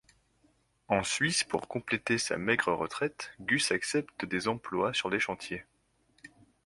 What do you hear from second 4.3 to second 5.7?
emplois sur des chantiers.